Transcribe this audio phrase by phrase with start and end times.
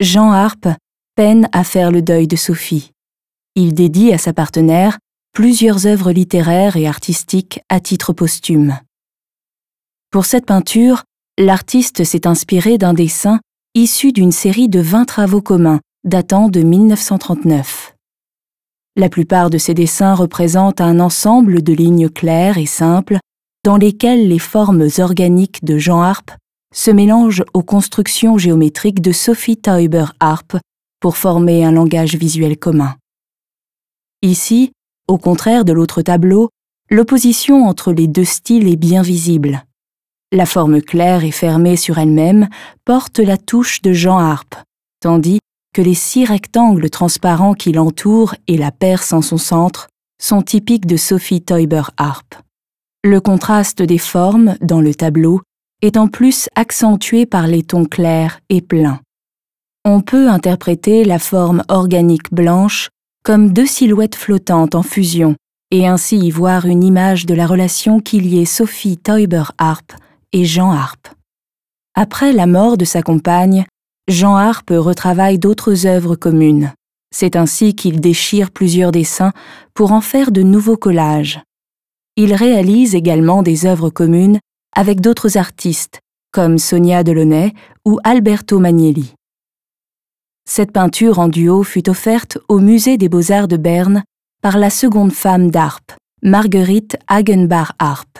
[0.00, 0.68] Jean Harpe
[1.16, 2.92] peine à faire le deuil de Sophie.
[3.56, 4.98] Il dédie à sa partenaire
[5.32, 8.78] plusieurs œuvres littéraires et artistiques à titre posthume.
[10.10, 11.04] Pour cette peinture,
[11.38, 13.40] l'artiste s'est inspiré d'un dessin
[13.74, 17.94] issu d'une série de 20 travaux communs datant de 1939.
[18.96, 23.18] La plupart de ces dessins représentent un ensemble de lignes claires et simples
[23.64, 26.32] dans lesquelles les formes organiques de Jean Harpe
[26.74, 30.56] se mélangent aux constructions géométriques de Sophie Tauber Harpe
[31.00, 32.96] pour former un langage visuel commun.
[34.22, 34.72] Ici,
[35.08, 36.50] au contraire de l'autre tableau,
[36.90, 39.64] l'opposition entre les deux styles est bien visible.
[40.30, 42.48] La forme claire et fermée sur elle-même
[42.84, 44.56] porte la touche de Jean Harpe,
[45.00, 45.40] tandis
[45.74, 49.88] que les six rectangles transparents qui l'entourent et la percent en son centre
[50.20, 52.34] sont typiques de Sophie Teuber Harpe.
[53.04, 55.40] Le contraste des formes dans le tableau
[55.80, 59.00] est en plus accentué par les tons clairs et pleins.
[59.84, 62.90] On peut interpréter la forme organique blanche
[63.28, 65.36] comme deux silhouettes flottantes en fusion,
[65.70, 69.92] et ainsi y voir une image de la relation qui liait Sophie Teuber Harpe
[70.32, 71.08] et Jean Harpe.
[71.94, 73.66] Après la mort de sa compagne,
[74.08, 76.72] Jean Harpe retravaille d'autres œuvres communes.
[77.14, 79.32] C'est ainsi qu'il déchire plusieurs dessins
[79.74, 81.42] pour en faire de nouveaux collages.
[82.16, 84.38] Il réalise également des œuvres communes
[84.74, 86.00] avec d'autres artistes,
[86.32, 87.52] comme Sonia Delaunay
[87.84, 89.17] ou Alberto Magnelli.
[90.50, 94.02] Cette peinture en duo fut offerte au Musée des beaux-arts de Berne
[94.40, 95.92] par la seconde femme d'Arp,
[96.22, 98.18] Marguerite Hagenbach-Arp.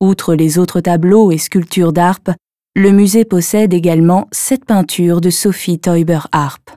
[0.00, 2.32] Outre les autres tableaux et sculptures d'Arp,
[2.74, 6.72] le musée possède également sept peintures de Sophie Teuber-Arp.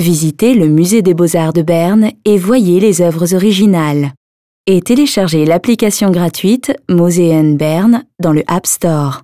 [0.00, 4.12] Visitez le Musée des beaux-arts de Berne et voyez les œuvres originales.
[4.66, 9.22] Et téléchargez l'application gratuite Moseen Berne dans le App Store.